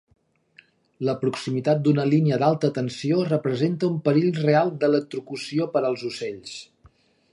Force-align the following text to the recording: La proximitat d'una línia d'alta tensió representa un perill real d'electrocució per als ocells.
La 1.09 1.13
proximitat 1.23 1.83
d'una 1.87 2.05
línia 2.13 2.39
d'alta 2.43 2.71
tensió 2.77 3.21
representa 3.27 3.91
un 3.97 4.01
perill 4.09 4.33
real 4.41 4.73
d'electrocució 4.85 5.69
per 5.77 5.85
als 5.91 6.07
ocells. 6.11 6.57